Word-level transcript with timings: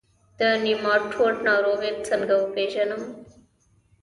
د 0.39 0.41
نیماټوډ 0.63 1.35
ناروغي 1.49 1.91
څنګه 2.07 2.33
وپیژنم؟ 2.37 3.03